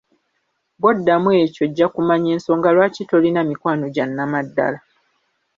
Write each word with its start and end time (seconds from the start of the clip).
Bw'oddamu 0.79 1.29
ekyo 1.43 1.63
ojja 1.67 1.85
kumanya 1.93 2.29
ensonga 2.35 2.69
lwaki 2.75 3.03
tolina 3.09 3.41
mikwano 3.49 3.85
gya 3.95 4.05
nnamaddala. 4.09 4.79